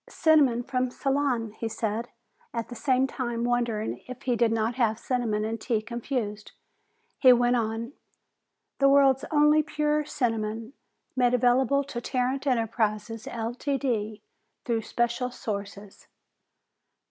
[0.09, 2.07] "Cinnamon from Ceylon," he said,
[2.55, 6.53] at the same time wondering if he did not have cinnamon and tea confused.
[7.19, 7.93] He went on,
[8.79, 10.73] "The world's only pure cinnamon,
[11.15, 14.21] made available to Tarrant Enterprises, Ltd.,
[14.65, 16.07] through special sources."